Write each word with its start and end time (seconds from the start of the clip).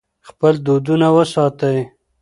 خپل 0.27 0.53
دودونه 0.65 1.07
وساتئ. 1.15 1.79